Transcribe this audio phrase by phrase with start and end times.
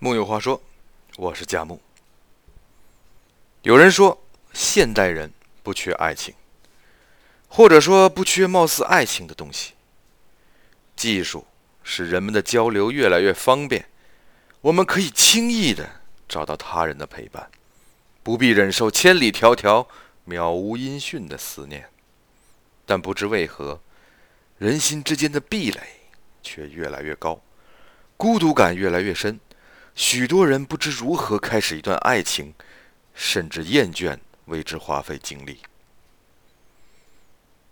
[0.00, 0.62] 木有话说，
[1.16, 1.80] 我是佳木。
[3.62, 5.32] 有人说，现代人
[5.64, 6.32] 不缺爱情，
[7.48, 9.72] 或者说不缺貌似爱情的东西。
[10.94, 11.44] 技术
[11.82, 13.86] 使人们的交流越来越方便，
[14.60, 15.90] 我们可以轻易的
[16.28, 17.50] 找到他人的陪伴，
[18.22, 19.84] 不必忍受千里迢迢、
[20.28, 21.90] 渺无音讯的思念。
[22.86, 23.80] 但不知为何，
[24.58, 25.80] 人心之间的壁垒
[26.40, 27.42] 却越来越高，
[28.16, 29.40] 孤独感越来越深。
[29.98, 32.54] 许多人不知如何开始一段爱情，
[33.14, 35.58] 甚至厌倦为之花费精力。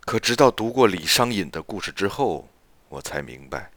[0.00, 2.48] 可直到读过李商隐的故事之后，
[2.88, 3.70] 我才明白：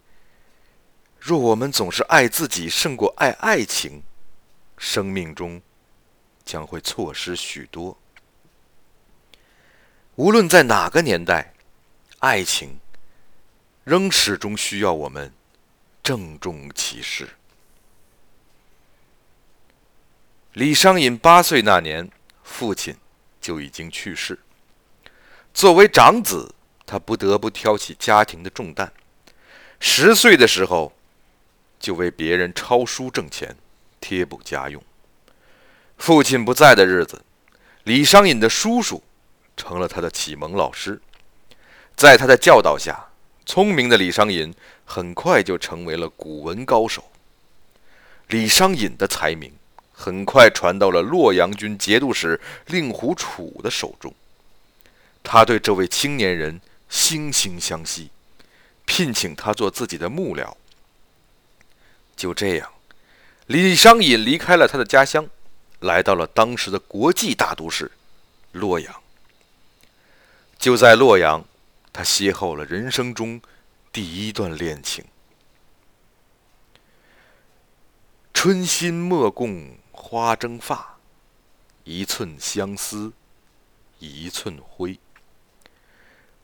[1.20, 4.02] 若我们总是爱自己胜过爱爱情，
[4.76, 5.62] 生命中
[6.44, 7.96] 将会错失许多。
[10.16, 11.54] 无论在哪个年代，
[12.18, 12.80] 爱情
[13.84, 15.32] 仍始终需要我们
[16.02, 17.30] 郑重其事。
[20.54, 22.10] 李商隐八岁那年，
[22.44, 22.98] 父亲
[23.40, 24.38] 就已经去世。
[25.54, 26.54] 作为长子，
[26.85, 28.91] 他不得不挑起家庭的重担。
[29.79, 30.91] 十岁的时候，
[31.79, 33.55] 就为别人抄书挣钱，
[34.02, 34.84] 贴补家用。
[35.98, 37.24] 父亲不在的日子，
[37.85, 39.02] 李商隐的叔叔。
[39.57, 40.99] 成了他的启蒙老师，
[41.96, 43.10] 在他的教导下，
[43.46, 44.54] 聪明的李商隐
[44.85, 47.12] 很快就成为了古文高手。
[48.27, 49.54] 李商隐的才名
[50.02, 54.12] 很快传到了洛阳军节度使令狐楚的手中，
[55.21, 58.10] 他对这位青年人惺惺相惜，
[58.85, 60.55] 聘请他做自己的幕僚。
[62.16, 62.72] 就这样，
[63.46, 65.29] 李商隐离开了他的家乡，
[65.81, 67.91] 来到了当时的国际大都市
[68.53, 69.03] 洛阳。
[70.57, 71.46] 就在洛阳，
[71.94, 73.40] 他邂逅了人生中
[73.91, 75.06] 第一段恋情。
[78.34, 80.97] 春心莫共花争发，
[81.84, 83.13] 一寸相思
[84.00, 85.00] 一寸灰。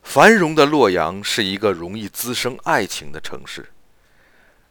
[0.04, 3.72] 繁荣的洛阳是一个容易滋生爱情的城市，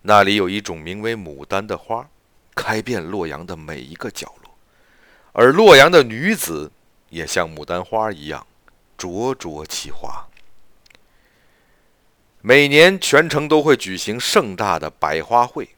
[0.03, 2.09] 那里有一种名为牡丹的花，
[2.55, 4.57] 开遍洛阳的每一个角落，
[5.33, 6.71] 而洛阳的女子
[7.11, 8.47] 也像牡丹花一样。
[8.97, 10.27] 灼灼其华。
[12.41, 15.76] 每年全城都会举行盛大的百花会，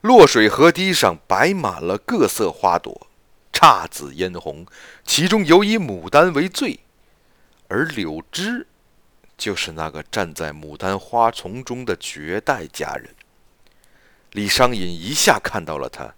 [0.00, 3.08] 洛水河堤上摆满了各色花朵，
[3.52, 4.64] 姹紫嫣红，
[5.04, 6.78] 其中尤以牡丹为最。
[7.66, 8.66] 而柳枝，
[9.36, 13.14] 就是那个站在牡丹花丛中的绝代佳人。
[14.32, 16.14] 李商隐一下看到了她。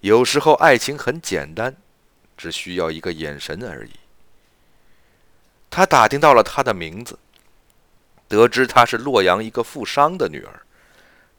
[0.00, 1.76] 有时候爱情很简单，
[2.36, 3.92] 只需要一个眼神而已。
[5.68, 7.18] 他打听到了她的名字，
[8.26, 10.62] 得知她是洛阳一个富商的女儿。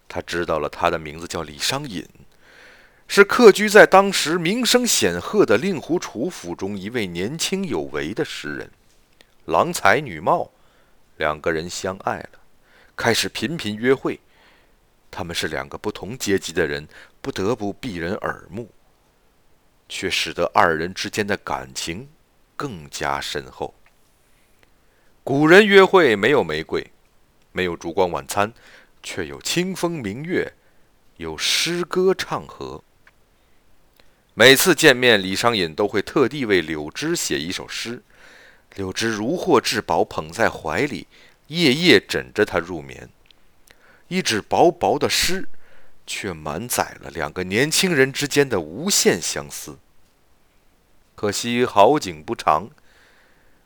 [0.07, 2.07] 他知道了他的名字叫李商隐，
[3.07, 8.71] 是客居在当时名声显赫的令狐楚府中一位年轻有为的诗人，
[9.45, 10.51] 郎才女貌，
[11.17, 12.39] 两个人相爱了，
[12.95, 14.19] 开始频频约会。
[15.09, 16.87] 他们是两个不同阶级的人，
[17.21, 18.69] 不得不避人耳目，
[19.87, 22.07] 却使得二人之间的感情
[22.55, 23.73] 更加深厚。
[25.23, 26.85] 古人约会没有玫瑰，
[27.51, 28.53] 没有烛光晚餐，
[29.01, 30.53] 却有清风明月，
[31.17, 32.83] 有诗歌唱和。
[34.33, 38.03] 每次见面，李商隐都会特地为柳枝写一首诗，
[38.75, 41.07] 柳枝如获至宝，捧在怀里，
[41.47, 43.09] 夜夜枕着他入眠。
[44.09, 45.47] 一纸薄薄的诗，
[46.05, 49.77] 却满载了两个年轻人之间的无限相思。
[51.15, 52.69] 可惜好景不长。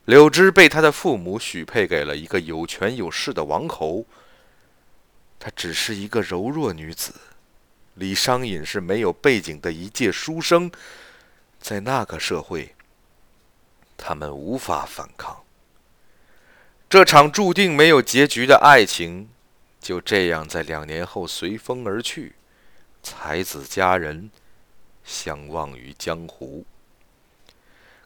[0.06, 4.06] 柳枝被他的父母许配给了一个有权有势的王侯。
[5.44, 7.16] 她只是一个柔弱女子，
[7.96, 10.72] 李商隐是没有背景的一介书生，
[11.60, 12.76] 在那个社会，
[13.98, 15.44] 他们无法反抗。
[16.88, 19.30] 这场注定没有结局的爱情，
[19.80, 22.36] 就这样在两年后随风而去，
[23.02, 24.30] 才子佳人
[25.04, 26.68] 相忘于江湖。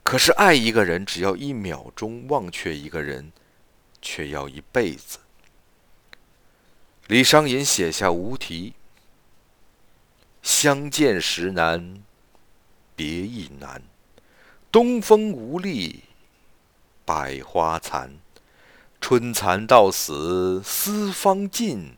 [0.04, 3.34] 可是爱一个人，只要一秒钟；忘却一个人，
[4.02, 5.18] 却要一辈子。
[7.08, 8.74] 李商隐写下无题
[10.42, 12.02] ：“相见时难，
[12.96, 13.84] 别亦难。
[14.72, 16.06] 东风无力，
[17.06, 18.18] 百花残。
[19.00, 21.96] 春蚕到死丝方尽，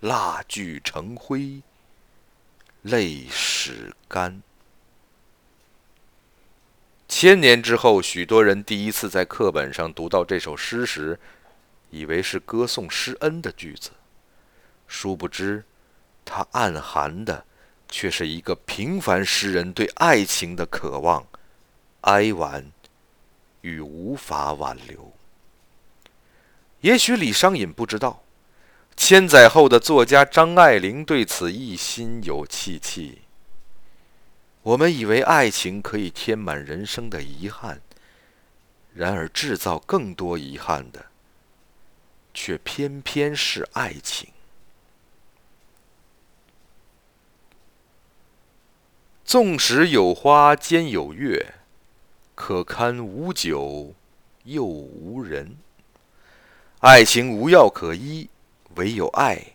[0.00, 1.60] 蜡炬成灰
[2.80, 4.42] 泪始干。”
[7.06, 11.20] 千年之后，许多人第一次在课本上读到这首诗时，
[11.90, 13.90] 以为是歌颂施恩的句子，
[14.92, 15.64] 殊不知，
[16.22, 17.46] 它暗含的
[17.88, 21.26] 却是一个平凡诗人对爱情的渴望、
[22.02, 22.70] 哀婉
[23.62, 25.14] 与无法挽留。
[26.82, 28.22] 也许李商隐不知道，
[28.94, 33.22] 千载后的作家张爱玲对此亦心有戚戚。
[34.60, 37.80] 我们以为爱情可以填满人生的遗憾，
[38.92, 41.06] 然而制造更多遗憾的，
[42.34, 44.28] 却偏偏是爱情。
[49.32, 51.54] 纵使有花间有月，
[52.34, 53.94] 可堪无酒
[54.44, 55.56] 又无人。
[56.80, 58.28] 爱情无药可医，
[58.74, 59.54] 唯有爱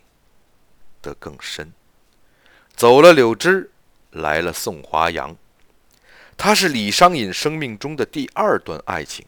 [1.00, 1.72] 得更深。
[2.74, 3.70] 走了柳枝，
[4.10, 5.36] 来了宋华阳。
[6.36, 9.24] 他是李商隐生命中的第二段爱情，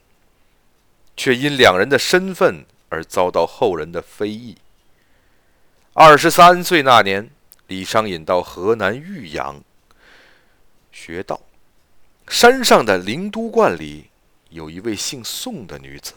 [1.17, 4.57] 却因两人的身份而遭到后人的非议。
[5.93, 7.31] 二十三岁那年，
[7.69, 9.63] 李商隐到河南豫阳
[10.93, 11.41] 学道，
[12.29, 14.11] 山上的灵都观里
[14.51, 16.15] 有一位姓宋的女子。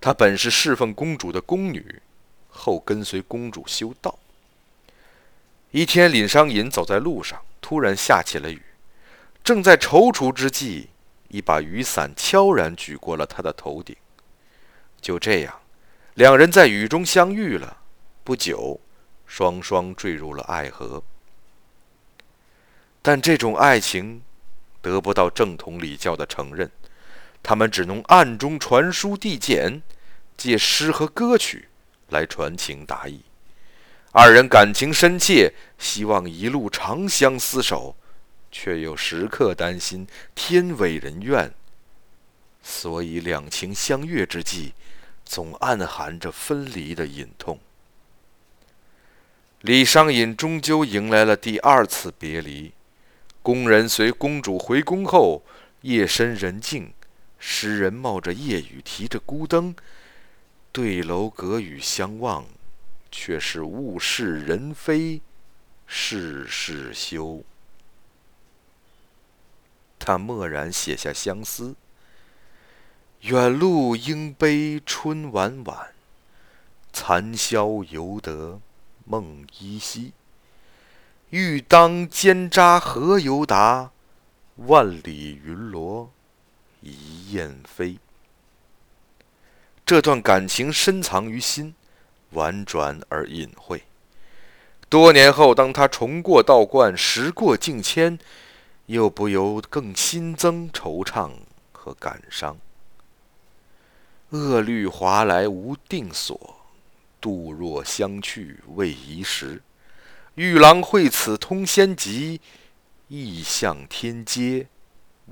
[0.00, 2.00] 她本是侍奉公主的宫女，
[2.48, 4.18] 后跟随公主修道。
[5.70, 8.62] 一天，李商隐走在路上，突然下起了雨。
[9.44, 10.88] 正在踌躇之际，
[11.28, 13.94] 一把雨伞悄然举过了他的头顶。
[15.00, 15.60] 就这样，
[16.14, 17.78] 两人在雨中相遇了。
[18.24, 18.80] 不久，
[19.26, 21.02] 双双坠入了爱河。
[23.08, 24.20] 但这种爱情
[24.82, 26.70] 得不到正统礼教的承认。
[27.42, 29.80] 他们只能暗中传书递简，
[30.36, 31.68] 借诗和歌曲
[32.10, 33.22] 来传情达意。
[34.12, 37.96] 二人感情深切，希望一路长相厮守，
[38.52, 41.50] 却又时刻担心天违人愿，
[42.62, 44.74] 所以两情相悦之际，
[45.24, 47.58] 总暗含着分离的隐痛。
[49.62, 52.74] 李商隐终究迎来了第二次别离。
[53.48, 55.42] 宫人随公主回宫后，
[55.80, 56.92] 夜深人静。
[57.38, 59.74] 诗人冒着夜雨，提着孤灯，
[60.70, 62.44] 对楼阁宇相望，
[63.10, 65.22] 却是物是人非，
[65.86, 67.42] 事事休。
[69.98, 71.74] 他默然写下相思：
[73.22, 75.94] 远路应悲春晚晚，
[76.92, 78.60] 残宵犹得
[79.06, 80.12] 梦依稀。
[81.30, 83.90] 欲当间札何由达？
[84.56, 86.10] 万里云罗。
[86.80, 87.98] 一雁飞。
[89.84, 91.74] 这段感情深藏于心，
[92.30, 93.82] 婉转而隐晦。
[94.88, 98.18] 多年后，当他重过道观，时过境迁，
[98.86, 101.32] 又不由更新增惆怅
[101.72, 102.56] 和感伤。
[104.30, 106.56] 恶律划来无定所，
[107.20, 109.60] 度若相去未宜时。
[110.38, 112.40] 玉郎会此通仙籍，
[113.08, 114.68] 意向天阶。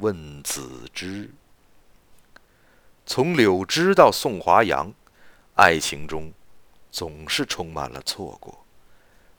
[0.00, 1.30] 问子之。
[3.06, 4.92] 从柳枝到宋华阳，
[5.54, 6.32] 爱情中
[6.90, 8.66] 总是充满了错过。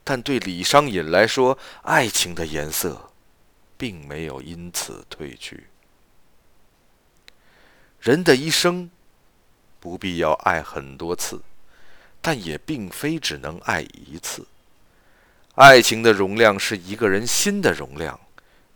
[0.05, 3.11] 但对李商隐来说，爱情的颜色
[3.75, 5.67] 并没有因此褪去。
[7.99, 8.89] 人的一生
[9.81, 11.41] 不必要爱很多次，
[12.21, 14.47] 但也并非只能爱一次。
[15.57, 18.19] 爱情的容量是一个人心的容量。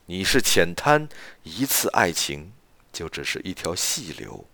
[0.08, 1.08] 你是浅滩，
[1.44, 2.52] 一次爱情
[2.92, 4.46] 就只是一条细流；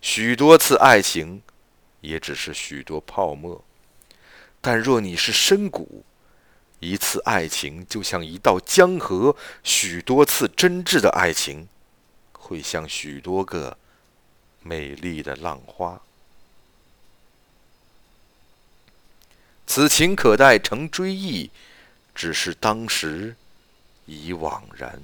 [0.00, 1.42] 许多次爱情，
[2.00, 3.64] 也只是许多泡沫。
[4.60, 6.04] 但若你是深谷，
[6.80, 11.68] 一次爱情就像一道江河；许多次真挚的爱情，
[12.32, 13.78] 会像许多个
[14.60, 16.02] 美丽的浪花。
[19.68, 21.50] 此情可待成追忆，
[22.16, 23.36] 只是当时。
[24.08, 25.02] 已惘然。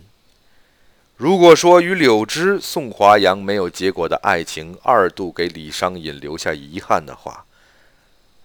[1.17, 7.45] 如果说与柳枝、宋华阳没有结果的爱情二度给李商隐留下遗憾的话，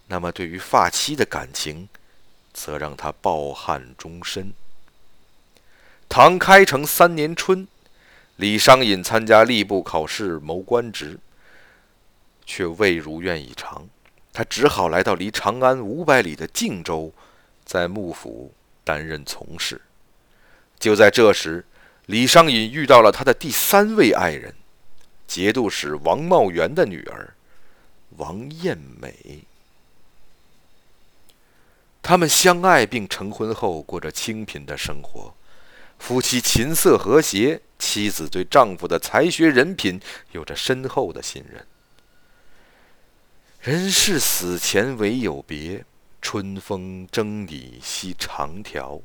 [0.08, 1.88] 那么对于发妻的感情，
[2.54, 4.52] 则让他抱憾终身。
[6.10, 7.68] 唐开成三年春，
[8.38, 11.20] 李商隐参加吏部考试谋官职，
[12.48, 13.88] 却未如愿以偿，
[14.34, 17.14] 他只好来到离长安五百里的靖州，
[17.68, 18.54] 在幕府
[18.86, 19.82] 担任从事。
[20.80, 21.66] 就在这时，
[22.06, 24.56] 李商隐遇到了他的第三位爱人，
[25.28, 27.34] 节度使王茂元的女儿
[28.16, 29.44] 王艳美。
[32.02, 35.36] 他们相爱并成婚后，过着清贫的生活，
[36.00, 40.00] 夫妻琴瑟和谐，妻子对丈夫的才学人品
[40.32, 41.68] 有着深厚的信任。
[43.60, 45.84] 人是死前唯有别，
[46.22, 49.02] 春风筝里系长条。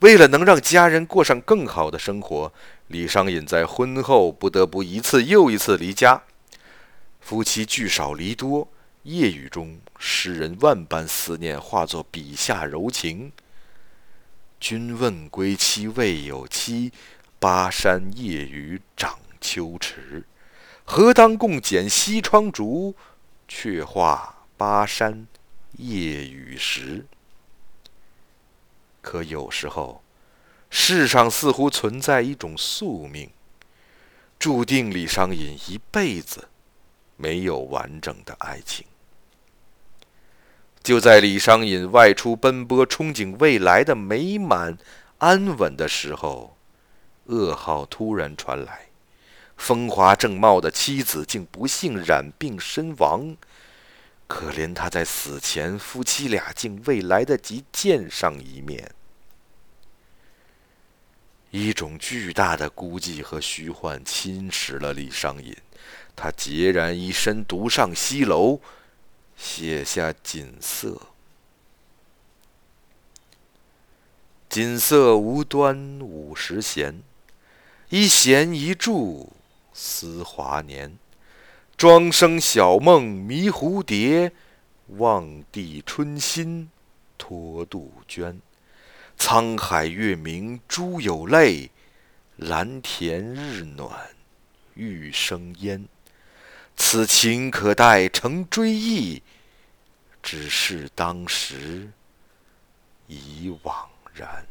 [0.00, 2.52] 为了能让家人过上更好的生活，
[2.88, 6.22] 李商隐在婚后不得不一次又一次离家。
[7.20, 8.66] 夫妻聚少离多，
[9.04, 13.30] 夜雨中，诗人万般思念化作笔下柔情。
[14.58, 16.92] 君问归期未有期，
[17.38, 20.24] 巴山夜雨涨秋池。
[20.84, 22.96] 何当共剪西窗烛，
[23.46, 25.28] 却话巴山
[25.78, 27.06] 夜雨时。
[29.00, 30.02] 可有时候，
[30.70, 33.30] 世上似乎存在一种宿命，
[34.38, 36.48] 注定李商隐一辈子
[37.16, 38.86] 没有完整的爱情。
[40.82, 44.76] 就在李商隐外出奔波、憧憬未来的美满
[45.18, 46.56] 安稳的时候，
[47.28, 48.88] 噩耗突然传来：
[49.56, 53.36] 风华正茂的妻子竟不幸染病身亡。
[54.32, 58.90] 可怜他在死前，夫妻俩竟未来得及见上一面。
[61.50, 65.54] 一种巨大的孤寂和虚幻侵蚀了李商隐，
[66.16, 68.58] 他孑然一身，独上西楼，
[69.36, 70.88] 写下《锦瑟》
[74.48, 77.02] ：“锦瑟无端五十弦，
[77.90, 79.30] 一弦一柱
[79.74, 80.96] 思华年。”
[81.82, 84.30] 庄生晓梦迷蝴蝶，
[84.98, 86.70] 望帝春心
[87.18, 88.40] 托杜鹃。
[89.18, 91.72] 沧海月明珠有泪，
[92.36, 94.14] 蓝田日暖
[94.74, 95.88] 玉生烟。
[96.76, 99.20] 此情可待成追忆，
[100.22, 101.90] 只是当时
[103.08, 103.74] 已惘
[104.14, 104.46] 然。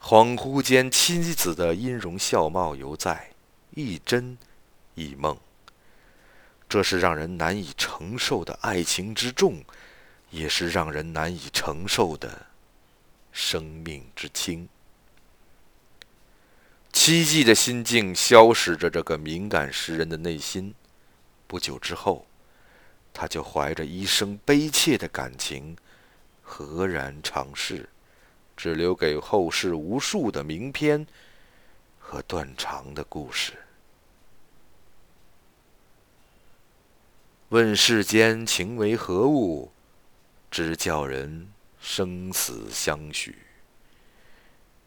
[0.00, 3.30] 恍惚间，妻子的音容笑貌犹在，
[3.74, 4.38] 一真。
[4.94, 5.36] 一梦，
[6.68, 9.64] 这是让人难以承受的爱情之重，
[10.30, 12.46] 也是让人难以承受的
[13.32, 14.68] 生命之轻。
[16.92, 20.74] 凄寂的心境消蚀着这个敏感诗人的内心。
[21.46, 22.26] 不久之后，
[23.12, 25.76] 他就怀着一生悲切的感情，
[26.42, 27.88] 何然长逝，
[28.56, 31.06] 只留给后世无数的名篇
[31.98, 33.54] 和断肠的故事。
[37.50, 39.72] 问世间情为何物，
[40.52, 41.48] 直叫人
[41.80, 43.36] 生死相许。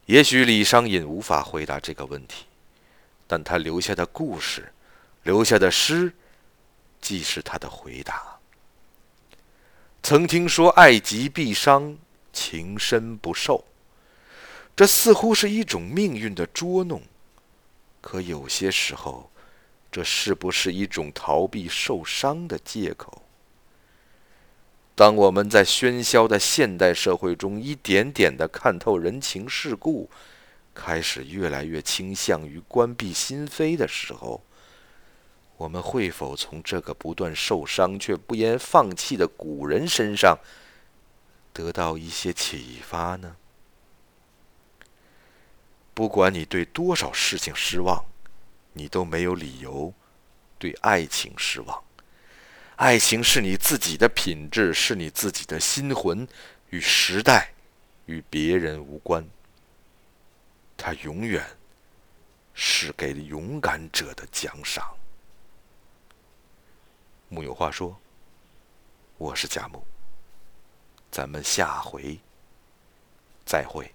[0.05, 2.45] 也许李商隐无法回答这个问题，
[3.27, 4.71] 但他留下的故事，
[5.23, 6.13] 留下的诗，
[7.01, 8.39] 既是他的回答。
[10.01, 11.97] 曾听说爱极必伤，
[12.31, 13.65] 情深不寿，
[14.73, 17.01] 这似乎是一种命运的捉弄，
[17.99, 19.29] 可有些时候。
[19.93, 23.21] 这是不是一种逃避受伤的借口？
[24.95, 30.09] 当我们在喧嚣的现代社会中一点点的看透人情世故，
[30.73, 34.41] 开始越来越倾向于关闭心扉的时候，
[35.57, 40.39] 我们会否从这个不断受伤却不言放弃的古人身上
[41.53, 43.35] 得到一些启发呢？
[45.93, 48.03] 不管你对多少事情失望。
[48.73, 49.93] 你都没有理由
[50.59, 51.83] 对爱情失望。
[52.75, 56.27] 爱情是你自己的品质，是你自己的心魂，
[56.71, 57.53] 与时代、
[58.07, 59.25] 与别人无关。
[60.75, 61.45] 它永远
[62.53, 64.83] 是给勇敢者的奖赏。
[67.29, 67.95] 木有话说，
[69.17, 69.85] 我是贾木，
[71.11, 72.19] 咱们下回
[73.45, 73.89] 再会。